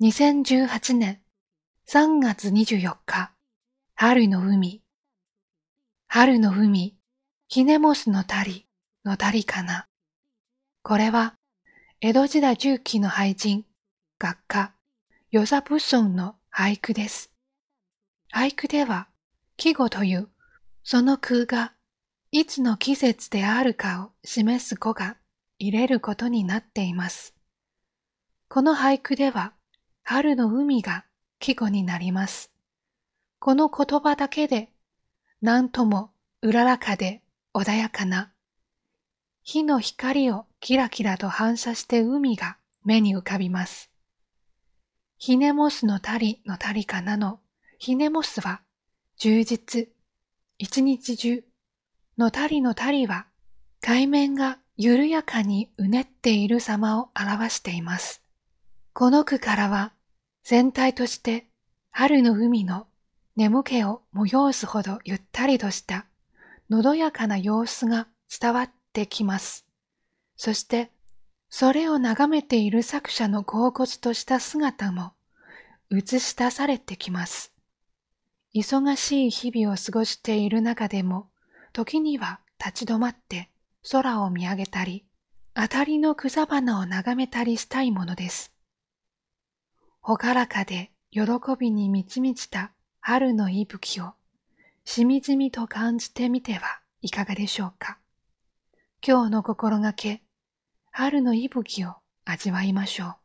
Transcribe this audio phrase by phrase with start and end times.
[0.00, 1.20] 2018年
[1.86, 3.30] 3月24日、
[3.94, 4.82] 春の海。
[6.08, 6.96] 春の海、
[7.46, 8.66] ヒネモスの谷
[9.04, 9.86] の谷かな。
[10.82, 11.36] これは、
[12.00, 13.64] 江戸時代中期の俳人、
[14.18, 14.74] 学家、
[15.30, 17.30] 与謝仏尊の俳句です。
[18.34, 19.06] 俳句では、
[19.56, 20.28] 季語という
[20.82, 21.72] その空が
[22.32, 25.18] いつの季節であるかを示す語が
[25.60, 27.32] 入れることになっています。
[28.48, 29.53] この俳句では
[30.06, 31.06] 春の海が
[31.38, 32.52] 季語になります。
[33.38, 34.68] この言葉だけで
[35.40, 36.10] 何とも
[36.42, 37.22] うららかで
[37.54, 38.30] 穏やかな
[39.42, 43.90] 火の光をキラキラと反射して海が目に浮かびます。
[45.16, 47.40] ひねもすのたりのたりかなの
[47.78, 48.60] ひねもすは
[49.16, 49.88] 充実、
[50.58, 51.44] 一日中、
[52.18, 53.26] のたりのたりは
[53.80, 58.20] 海面が緩やかにうねっている様を表しています。
[58.92, 59.93] この句からは
[60.44, 61.46] 全体として
[61.90, 62.86] 春の海の
[63.34, 66.06] 眠気を催すほどゆったりとした
[66.70, 68.06] のどやかな様子が
[68.40, 69.66] 伝わってきます。
[70.36, 70.90] そして
[71.48, 75.12] それを眺めている作者の恍惚とした姿も
[75.90, 77.52] 映し出されてきます。
[78.54, 81.28] 忙しい日々を過ごしている中でも、
[81.72, 83.50] 時には立ち止まって
[83.90, 85.04] 空を見上げたり、
[85.54, 88.53] あたりの草花を眺めたりしたいものです。
[90.06, 91.22] ほからかで喜
[91.58, 94.12] びに満ち満ちた春の息吹を
[94.84, 97.96] しみじみと感じてみてはいかがでしょうか。
[99.02, 100.22] 今日の心がけ、
[100.90, 101.94] 春の息吹を
[102.26, 103.16] 味わいましょう。